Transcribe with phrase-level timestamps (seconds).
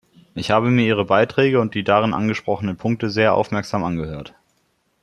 [0.33, 4.33] Ich habe mir ihre Beiträge und die darin angesprochenen Punkte sehr aufmerksam angehört.